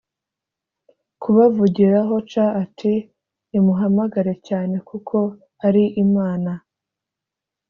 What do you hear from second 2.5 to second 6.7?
ati nimuhamagare cyane kuko ari imana